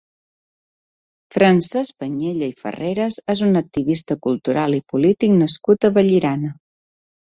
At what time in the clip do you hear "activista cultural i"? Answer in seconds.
3.61-4.83